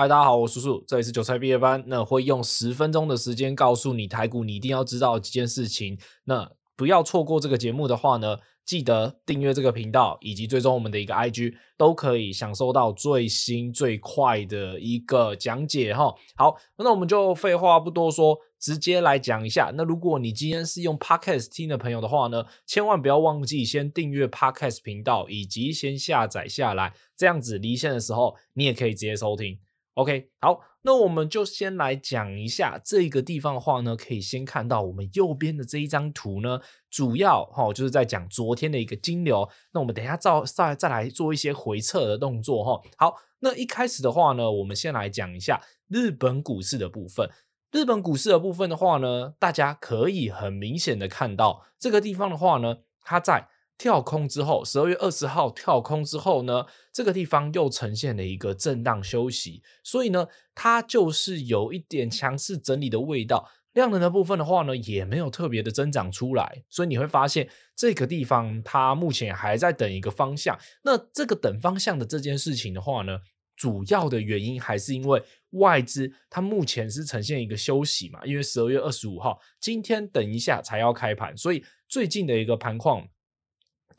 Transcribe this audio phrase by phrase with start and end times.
[0.00, 1.84] 嗨，大家好，我是叔叔，这里是韭菜毕业班。
[1.86, 5.98] 那会用十分钟的时间告诉你台股你一定要知道几件事情。
[6.24, 16.14] 那不要错过这个节目的话呢，记得订阅这个频道以及追踪我们的一个 IG，都可以享受到最新最快的一个讲解哈。
[16.34, 19.70] 好，那我们就废话不多说，直接来讲一下。
[19.76, 29.58] 那如果你今天是用 Podcast 听的朋友的话呢，千万不要忘记先订阅 Podcast 频道，以及先下载下来，这样子离线的时候你也可以直接收听。
[29.94, 39.46] OK，好，那我们就先来讲一下这个地方的话呢，可以先看到我们右边的这一张图呢，主要哈就是在讲昨天的一个金流。
[39.72, 42.80] 那我们等一下再再再来做一些回测的动作哈。
[42.96, 47.28] 好，那一开始的话呢，我们先来讲一下日本股市的部分。
[47.72, 53.48] 日本股市的部分的话呢，大家可以很明显的看到这个地方的话呢，它在。
[53.80, 63.48] 跳空之后，十二月二十号跳空之后呢，这个地方又呈现了一个震荡休息，所以呢，它就是有一点强势整理的味道。
[63.72, 70.58] 量能的部分的话呢，也没有特别的增长出来，所以你会发现这个地方它目前还在等一个方向。
[70.82, 73.20] 那这个等方向的这件事情的话呢，
[73.56, 75.22] 主要的原因还是因为
[75.52, 83.08] 外资它目前是呈现一个休息嘛，因为十二月二十五号今天等一下才要开盘，所以最近的一个盘况。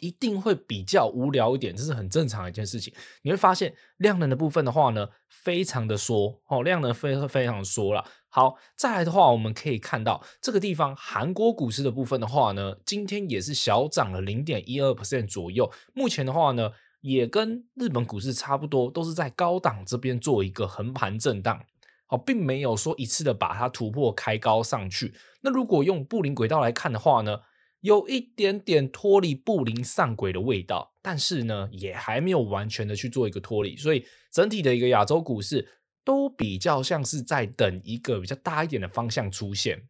[0.02, 2.92] 一定会比较无聊一点，这是很正常的一件事情。
[3.22, 8.04] 你会发现量能的部分的话呢，非常的缩哦，量能非非常缩了。
[8.28, 15.72] 好，再来的话，我们可以看到这个地方韩国股市的部分的话呢，今天也是小涨了零点一二 percent 左右。
[15.94, 21.62] 目前的话呢，也跟日本股市差不多，都是在高档这边做一个横盘震荡，
[22.08, 25.14] 好，并没有说一次的把它突破开高上去。
[25.42, 27.38] 那如果用布林轨道来看的话呢，
[27.82, 35.68] 有一点点脱离布林上轨的味道，但是呢，也还没有完全的去做一个脱离，所以整体的一个亚洲股市
[36.04, 39.88] 都比较像是在等一个比较大一点的方向出现。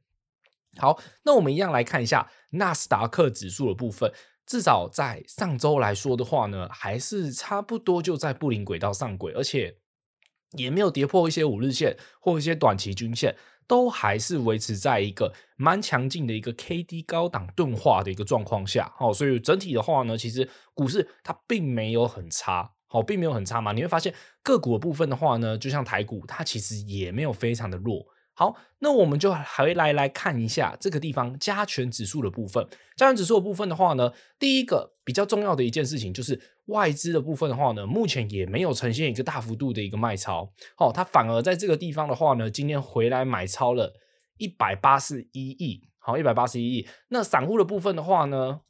[0.77, 4.09] 好，那我们一样来看一下纳斯达克指数的部分，
[4.45, 9.75] 至少在上周来说的话呢，还是差不多就在布林轨道上轨，而且
[10.53, 13.35] 也没有跌破一些五日线或一些短期均线。
[13.71, 23.71] 都还是维持在一个蛮强劲的一个 K D 高档钝化的一个状况下，好，所以整体的话呢，其实股市它并没有很差，好，并没有很差嘛。
[23.71, 28.05] 你会发现个股的部分的话呢，就像台股，它其实也没有非常的弱。
[28.33, 32.67] 好，那我们就回来来看一下这个地方加权指数的部分。
[32.97, 36.37] 加权指数的部分的话呢，第一个比较重要的一件事情就是
[36.71, 40.51] 外资的部分的话呢，目前也没有呈现一个大幅度的一个卖超。
[40.77, 43.93] 哦，它反而在这个地方的话呢，今天回来买超了
[44.37, 45.83] 一百八十一亿。
[45.99, 46.87] 好，一百八十一亿。
[47.09, 48.61] 那散户的部分的话呢，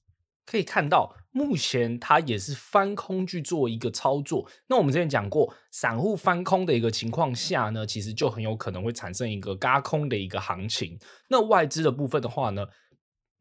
[0.45, 1.15] 可以看到。
[1.33, 4.45] 目前它也是翻空去做一个操作。
[4.67, 10.99] 那我们之前讲过，散户翻空的一个情况下呢，其实就很有可能会产生一个轧空的一个行情。
[11.29, 12.67] 那外资的部分的话呢，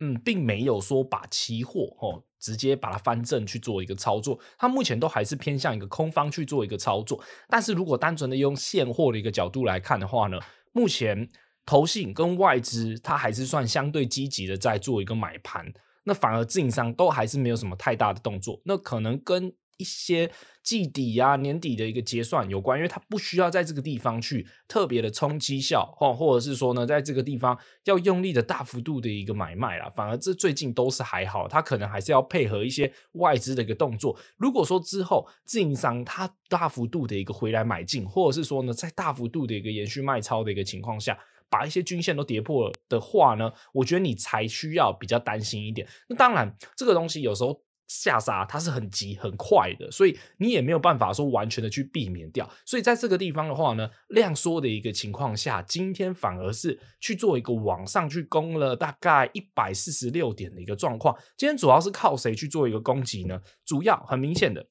[0.01, 7.23] 嗯，并没有说把期货哦直接把它翻正去做一个操作，它目前都还是偏向一个空方去做一个操作。
[7.49, 10.39] 但是如果单纯的用现货的一个角度来看的话呢，
[10.73, 11.29] 目前
[11.67, 15.71] 投信跟外资它还是算相对积极的在做一个买盘。
[16.05, 20.31] 那反而自营商都还是没有什么太大的动作，那可能跟一些
[20.63, 34.17] 季底、啊、年底的一个结算有关，因为它不需要在这个地方去特别的冲击效，或或者是说呢，在这个地方要用力的大幅度的一个买卖啦，反而这最近都是还好，它可能还是要配合一些外资的一个动作。
[34.37, 41.19] 如果说之后自营商它大幅度的一个回来买进，或者是说呢，在大幅度的一个延续卖超的一个情况下。
[41.53, 45.85] 把一些均线都跌破了的话呢，我觉得你才需要比较担心一点。
[46.09, 52.49] 那当然，这个东西有时候下杀它是很急很快的，所以你也没有办法说完全的去避免掉。
[52.65, 61.19] 所以在这个地方的话呢，量缩的一个情况下，今天反而是去做一个往上去攻了大概一百四十六点的一个状况。
[61.37, 63.43] 今天主要是靠谁去做一个攻击呢？
[63.67, 64.65] 主要很明显的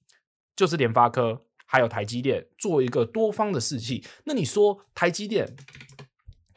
[0.55, 4.01] 就是联发科还有台积电做一个多方的士气。
[4.23, 5.53] 那你说台积电？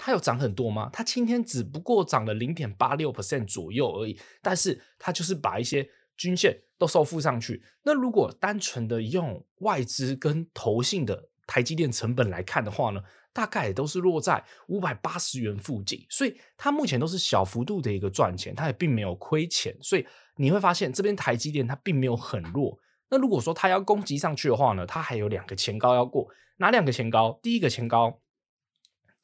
[0.05, 0.91] 它有涨很多吗？
[0.93, 7.63] 它今天只不过涨了零点八六 percent 左右而已，但是它就是把一些均线都收复上去。
[7.83, 19.77] 那如果单纯的用外资跟投信的台积电成本来看的话呢，大概也都是落在五百八十元附近，所以它目前都是小幅度的一个赚钱，它也并没有亏钱。
[19.81, 20.07] 所以
[20.37, 22.79] 你会发现这边台积电它并没有很弱。
[23.11, 26.29] 那如果说它要攻击上去的话呢，它还有两个前高要过，
[26.59, 27.39] 哪两个前高？
[27.43, 28.21] 第一个前高。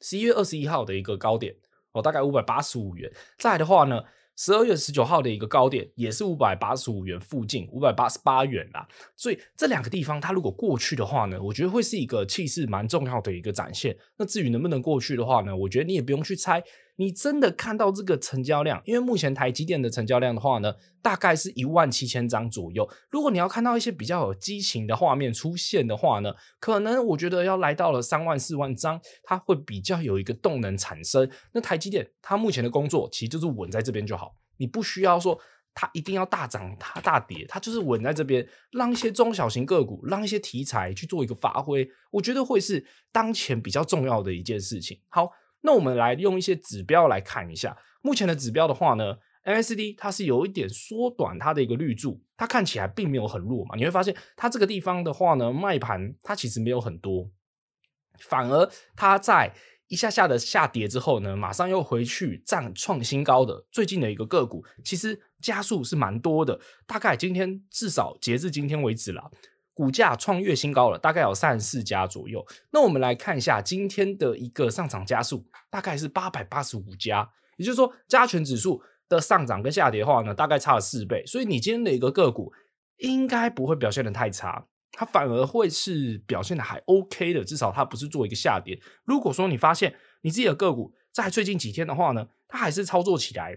[0.01, 1.55] 十一月二十一号的一个高点
[1.91, 3.11] 哦，大概五百八十五元。
[3.37, 4.03] 再来的话呢，
[4.39, 8.87] 十二月十九号的一个高点也是五百八十五元附近，五百八十八元啦。
[9.17, 13.93] 所以这两个地方，它如果过去的话呢，我觉得会是一个气势蛮重要的一个展现。
[14.17, 16.63] 那至于能不能过去的话呢，我觉得你也不用去猜。
[16.99, 22.87] 你真的看到这个成交量，因为目前台积电的成交量的话呢，大概是一万七千张左右。
[23.09, 31.31] 如果你要看到一些比较有激情的画面出现的话呢，可能我觉得要来到了三万四万张，它会比较有一个动能产生。
[31.53, 35.39] 那台积电它目前的工作其实就是稳在这边就好，你不需要说
[35.73, 44.99] 它一定要大涨它大跌，它就是稳在这边，让一些中小型个股，让一些题材去做一个发挥，我觉得会是当前比较重要的一件事情。
[45.07, 45.31] 好。
[45.61, 57.29] 那我们来用一些指标来看一下，目前的指标的话呢，MACD 它是有一点缩短它的一个绿柱，它看起来并没有很弱嘛，你会发现它这个地方的话呢，卖盘它其实没有很多，
[58.19, 59.53] 反而它在
[59.87, 69.29] 一下下的下跌之后呢，马上又回去站创新高的最近的一个个股，其实加速是蛮多的，大概今天至少截至今天为止啦。
[69.79, 72.45] 股价创月新高了，大概有三十四家左右。
[72.71, 77.29] 那我们来看一下今天的一个上涨家数，大概是八百八十五家。
[77.55, 81.25] 也就是说，加权指数的上涨跟下跌的话呢，大概差了四倍。
[81.25, 82.51] 所以你今天的一个个股
[82.97, 87.45] 应该不会表现得太差，它反而会是表现的还 OK 的。
[87.45, 88.77] 至少它不是做一个下跌。
[89.05, 93.55] 如果说你发现你自己的个股在最近几天的话呢，它还是操作起来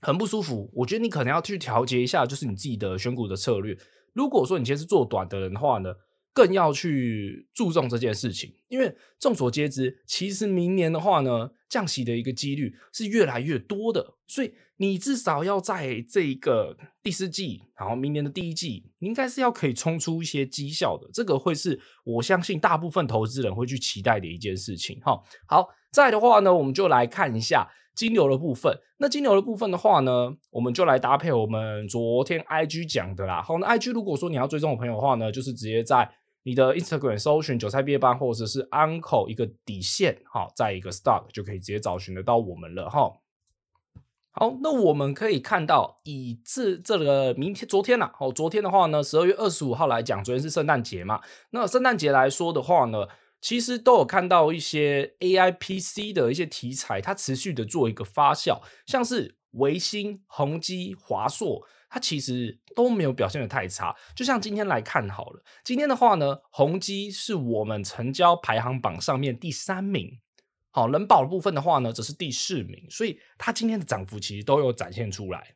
[0.00, 3.76] 很不舒服，我觉得你可能要去调节一下，就是你自己的选股的策略。
[4.14, 5.92] 如果说你今天是做短的人的话呢，
[6.32, 25.00] 更要去注重这件事情，因为众所皆知，其实明年的话呢，降息的一个几率是越来越多的，所以你至少要在这一个第四季，然后明年的第一季，你应该是要可以冲出一些绩效的，这个会是我相信大部分投资人会去期待的一件事情。
[25.00, 27.68] 哈，好，再的话呢，我们就来看一下。
[27.98, 33.42] 金牛的部分，那金牛的部分的话呢，我们就来搭配我们昨天 IG 讲的啦。
[33.42, 36.08] 好，那 IG 如果说你要追踪我朋友的话呢，就是直接在
[36.44, 43.14] 你的 Instagram 搜寻韭菜毕业班，或者是 Uncle 一个底线，好，再一个 Stock 就可以直接找寻得到我们了哈。
[44.30, 53.08] 好，那我们可以看到，以这这个明天、昨天呐，哦，昨天的话呢，十二月二十五号来讲，昨天是圣诞节嘛，那圣诞节来说的话呢。
[53.40, 63.96] 其实都有看到一些 AI PC 的一些题材，它持续的做一个发酵，像是维新、宏基、华硕，它其实都没有表现得太差。
[64.16, 70.18] 就像今天来看好了，今天的话呢，宏基是我们成交排行榜上面第三名，
[70.70, 75.54] 好，人保的部分的话呢，则是第四名，所以它今天的涨幅其实都有展现出来，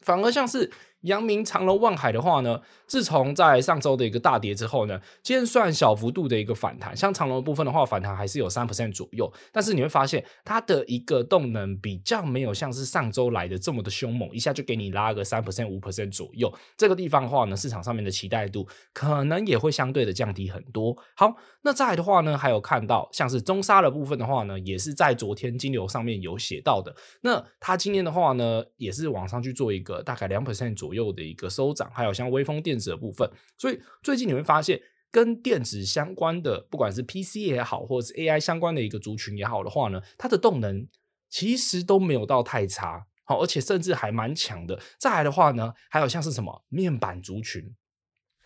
[0.00, 0.72] 反而像是。
[1.04, 16.52] 阳明、长隆、万海的话呢，自从在上周的一个大跌之后呢，今天算小幅度的一个反弹，像长隆部分的话，反弹还是有三 percent 左右，但是你会发现它的一个动能比较没有像是上周来的这么的凶猛，一下就给你拉个三 percent、五 percent 左右。
[16.76, 20.96] 这个地方的话呢，市场上面的期待度可能也会相对的降低很多。
[21.14, 26.94] 好，那再的话呢，还有看到像是中沙的部分的话呢，也是在昨天金流上面有写到的。
[27.20, 30.93] 那它今天的话呢，也是往上去做一个大概两 percent 左右。
[30.94, 34.80] 右的一个收涨，还有像微风电子的部分，所以最近你会发现，
[35.10, 40.88] 跟电子相关的，不管是 PC 也好，或者是 AI 相关的一个族群也好的话呢，它的动能
[41.28, 44.80] 其实都没有到太差，好，而且甚至还蛮强的。
[44.98, 47.74] 再来的话呢，还有像是什么面板族群。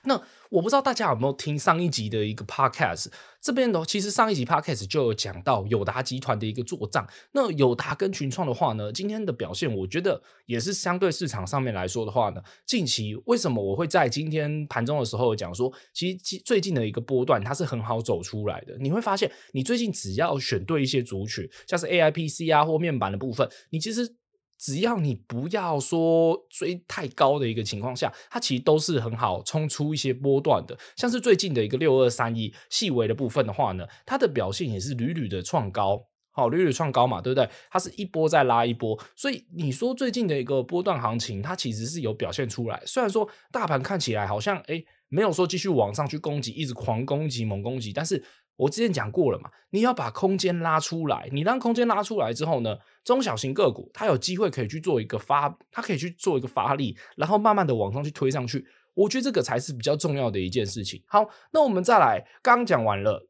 [0.05, 3.09] 那我不知道大家有没有听上一集的一个 podcast，
[3.41, 7.07] 这边的其实上一集 podcast 就有讲到友达集团的一个作帐。
[7.33, 18.77] 那友达跟群创的话呢，今天的表现我觉得也是相对市场上面来说的话呢，近期为什么我会在今天盘中的时候讲说，其实最近的一个波段它是很好走出来的。
[18.79, 24.17] 你会发现，你最近只要选对一些族群，像是 AIPC 啊或面板的部分，你其实。
[24.59, 30.77] 只要你不要说追太高的一个情况下，它其实都是很好冲出一些波段的。
[30.97, 37.49] 像是最近的一个六二三一细微的部分的话呢，它的表现也是屡屡的创高，好，屡屡创高嘛，对不对？
[37.71, 42.83] 它是一波再拉一波，所以你说最近的一个波段行情，它其实是有表现出来。
[42.85, 48.23] 虽然说大盘看起来好像诶没有说继续往上去攻击，一直狂攻击猛攻击，但是。
[48.59, 58.67] 我之前讲过了嘛，你要把空间拉出来，你让空间拉出来之后呢，中小型个股它有机会可以去做一个发，它可以去做一个发力，然后慢慢的往上去推上去。
[58.95, 61.01] 我觉得这个才是比较重要的一件事情。
[61.07, 63.29] 好，那我们再来，刚讲完了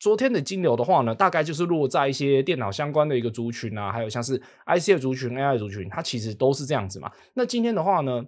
[0.00, 7.08] 昨天的金流的话呢，大概就是落在一些电脑相关的一个族群啊，还有像是 IC 的族群、AI 族群，它其实都是这样子嘛。
[7.34, 8.24] 那今天的话呢？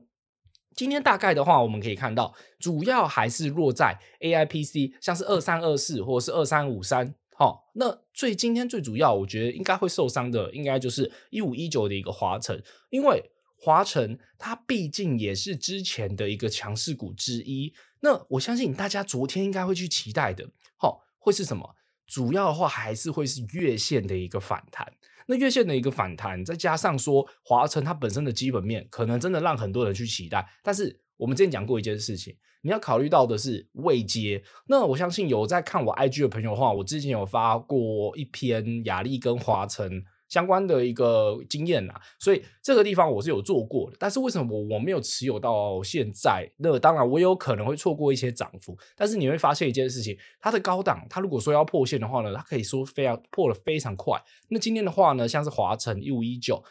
[0.79, 13.21] 今天大概的话，我们可以看到，主要还是落在 AI PC，像是二三二四或者是二三五三，好，那最今天最主要，我觉得应该会受伤的，应该就是一五一九的一个华晨，因为
[13.57, 17.75] 华晨它毕竟也是之前的一个强势股之一。
[17.99, 21.75] 那我相信大家昨天应该会去期待的，好，会是什么？
[22.07, 24.93] 主要的话还是会是月线的一个反弹。
[25.31, 30.47] 那月线的一个反弹，再加上说华晨它本身的基本面，可能真的让很多人去期待。
[30.63, 34.43] 但是我们之前讲过一件事情，你要考虑到的是未接。
[34.69, 43.97] 那我相信有在看我 IG 的朋友的话，我之前有发过一篇雅丽跟华晨相关的一个经验啊，所以这个地方我是有做过的。
[43.99, 46.47] 但是为什么我我没有持有到现在？
[46.59, 54.23] 那当然我有可能会错过一些涨幅，但是你会发现一件事情，它的高档，它如果说要破线的话呢，它可以说非常破得非常快。
[54.51, 56.63] 那今天的话呢，像是华城一五一九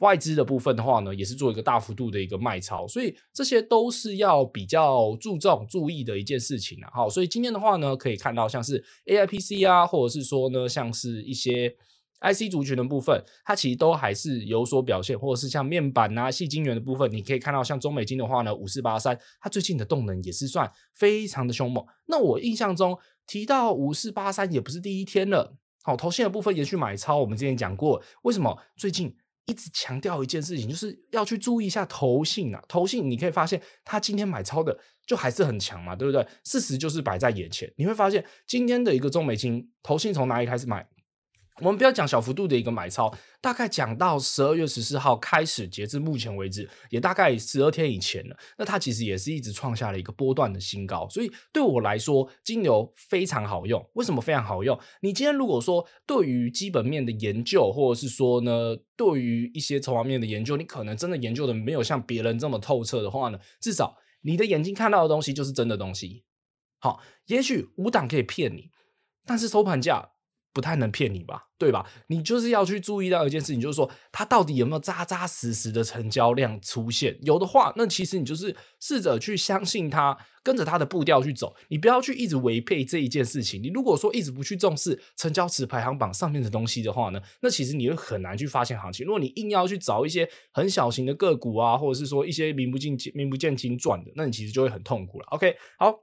[0.00, 6.90] 外资的部分的话呢，也是做一个大幅度的一个卖超，所以这些都是要比较注重注意的一件事情啊。
[6.92, 11.74] 好，所以今天的话呢，可以看到像是 AIPC 啊，或者是说呢，像是一些。
[12.20, 21.84] IC 族群的部分，它其实都还是有所表现，或者是像面板啊、细晶圆的部分，你可以看到像中美晶的话呢，五四八三，它最近的动能也是算非常的凶猛。
[22.06, 29.14] 那我印象中提到五四八三也不是第一天了，好，投信的部分也去买超，我们之前讲过，为什么最近
[29.46, 36.26] 一直强调一件事情，就是要去注意一下投信啊，投信你可以发现它今天买超的就还是很强嘛，对不对？
[36.44, 40.86] 事实就是摆在眼前，你会发现今天的一个中美晶，投信从哪里开始买？
[41.60, 48.36] 我们不要讲小幅度的一个买超，大概讲到十二月十四号开始，截至目前为止，也大概十二天以前了。
[48.56, 53.84] 那它其实也是一直创下了一个波段的新高，所以对我来说，金牛非常好用。
[53.94, 54.78] 为什么非常好用？
[55.02, 66.24] 你今天如果说对于基本面的研究，或者是说呢，对于一些筹码面的研究，你可能真的研究的没有像别人这么透彻的话呢，至少你的眼睛看到的东西就是真的东西。
[66.78, 68.70] 好，也许五档可以骗你，
[69.26, 70.10] 但是收盘价。
[70.52, 71.86] 不太能骗你吧，对吧？
[72.08, 77.16] 你就是要去注意到一件事情，就是说它到底有没有扎扎实实的成交量出现。
[77.22, 81.54] 有的话，那其实你就是试着去相信它，跟着它的步调去走。
[81.68, 83.62] 你不要去一直违背这一件事情。
[83.62, 89.06] 你如果说一直不去重视成交池排行榜上面的东西的话呢，那其实你会很难去发现行情。
[89.06, 95.26] 如果你硬要去找一些很小型的个股啊，或者是说一些名不见经名不见经传的，那你其实就会很痛苦了。
[95.30, 95.94] OK，好，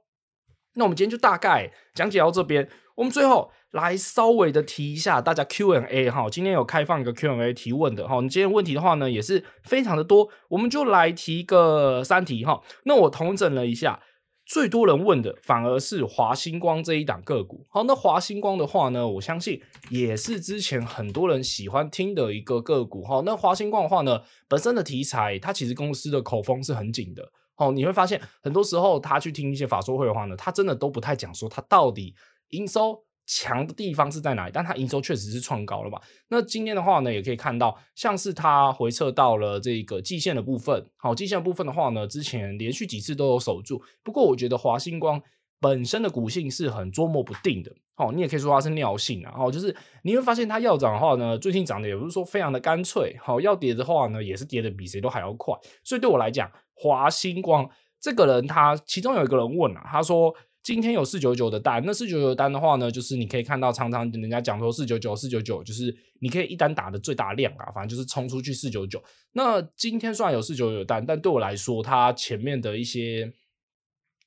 [0.74, 2.68] 那我们今天就大概讲解到这边。
[2.96, 12.62] 我们最后来稍微的提一下大家 Q&A 哈，今天有开放一个 Q&A 提问的哈，你今天问题的话呢也是非常的多，我们就来提个三题哈。
[12.84, 14.00] 那我统整了一下，
[14.46, 17.66] 最多人问的反而是华星光这一档个股。
[17.68, 23.22] 好，那华星光的话呢，我相信也是之前很多人喜欢听的一个个股哈。
[23.26, 27.30] 那华星光的话呢，本身的题材，它其实公司的口风是很紧的。
[27.58, 32.14] 哦，你会发现很多时候他去听一些法说会的话呢，他真的都不太讲说他到底。
[32.50, 34.52] 营收强的地方是在哪里？
[34.54, 36.00] 但它营收确实是创高了嘛？
[36.28, 40.88] 那今天的话呢，也可以看到，像是它回撤到了这个季线的部分。
[40.96, 43.82] 好，季线的部分的话呢，之前连续几次都有守住。
[44.04, 45.20] 不过我觉得华星光
[45.60, 47.72] 本身的股性是很捉摸不定的。
[47.96, 49.32] 好，你也可以说它是尿性啊。
[49.36, 53.16] 好，就是你会发现它要涨的话呢，最近涨的也不是说非常的干脆。
[53.20, 55.52] 好，要跌的话呢，也是跌的比谁都还要快。
[55.82, 57.68] 所以对我来讲，华星光
[58.00, 60.32] 这个人，他其中有一个人问啊，他说。
[60.66, 69.00] 今天有四九九的单，那四九九单的话呢，就是你可以看到，常常人家讲说四九九四九九，就是你可以一单打的最大量啊，反正就是冲出去四九九。
[69.30, 73.32] 那今天虽然有四九九单，但对我来说，它前面的一些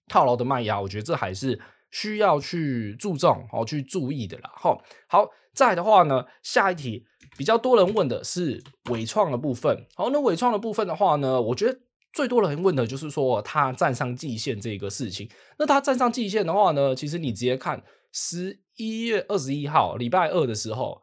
[0.07, 1.59] 套牢的卖压，我觉得这还是
[1.91, 4.49] 需要去注重哦，去注意的啦。
[4.55, 7.03] 好，好，再的话呢，下一题
[7.37, 9.85] 比较多人问的是纬创的部分。
[9.93, 11.77] 好，那纬创的部分的话呢，我觉得。
[12.11, 15.29] 最多人问的就是说，它站上季线这个事情。
[15.57, 21.01] 那它站上季线的话呢，其实你直接看十一月二十一号礼拜二的时候，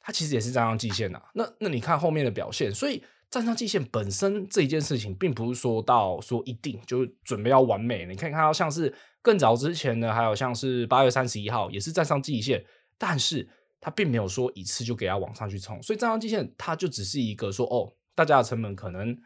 [0.00, 1.20] 它其实也是站上季线的。
[1.34, 8.06] 那那你看后面的表现，所以站上季线本身这一件事情，并不是说到说一定就准备要完美。
[8.06, 12.64] 你可以看到像是更早之前呢，还有像是八月三十一号也是站上季线，
[12.96, 13.46] 但是
[13.80, 15.82] 它并没有说一次就给它往上去冲。
[15.82, 19.18] 所以站上季线，它就只是一个说哦，大家的成本可能。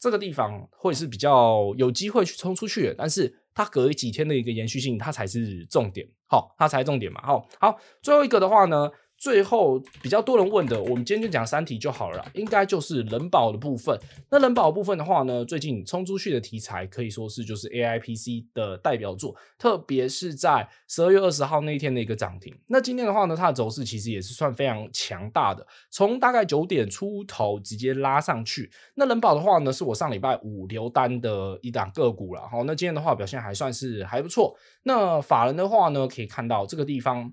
[0.00, 6.08] 这个地方会是比较有机会去冲出去的，但是它隔几天的一个延续性，它才是重点。
[6.26, 7.20] 好，它才重点嘛。
[7.22, 8.90] 好，好，最后一个的话呢。
[9.20, 13.94] 最后比较多人问的，我们今天就讲三题就好了啦，应该就是人保的部分。
[14.30, 22.58] 那人保部分的话呢，最近冲出去的题材可以说是就是 AIPC 的代表作，特别是在十二月二十号那一天的一个涨停。
[22.68, 28.70] 那今天的话呢，它的走势其实也是算非常强大的，从大概九点出头直接拉上去。
[28.94, 32.48] 那人保的话呢，是我上礼拜五留单的一档个股了。
[32.48, 34.56] 好，那今天的话表现还算是还不错。
[34.84, 37.30] 那法人的话呢，可以看到这个地方。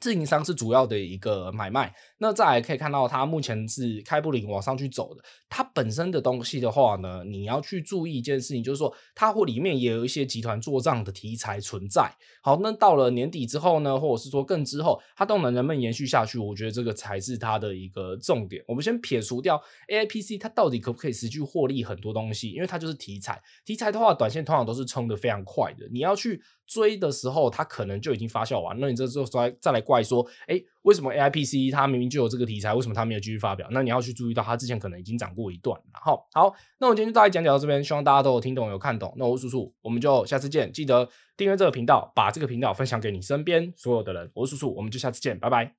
[0.00, 5.22] 自营商是主要的一个买卖，那再来可以看到它目前是开布林往上去走的。
[5.48, 12.12] 它本身的东西的话呢，你要去注意一件事情，就是说它或里面也有一些集团做账的题材存在。
[12.42, 16.38] 好，那到了年底之后呢，或者是说更之后，它动能能不能延续下去？
[16.38, 18.62] 我觉得这个才是它的一个重点。
[18.66, 22.50] 我们先撇除掉 AIPC，它到底可不可以持续获利很多东西？
[22.50, 25.88] 因为它就是题材，题材的话，短线通常都是冲的非常快的。
[25.90, 28.78] 你要去追的时候，它可能就已经发酵完。
[28.78, 33.66] 那你这时候再再来怪说，哎，为什么 AIPC 它明明就有这个题材，为什么它没有继续发表？
[33.70, 35.80] 那你要去注意到，它之前可能已经涨过一段。
[35.92, 39.14] 好，好，那我今天就大概讲解到这边，希望大家都有听懂、有看懂。
[39.16, 40.70] 那我是叔叔，我们就下次见。
[40.70, 44.30] 记得订阅这个频道，把这个频道分享给你身边所有的人。
[44.34, 45.77] 我是叔叔，我们就下次见，拜拜。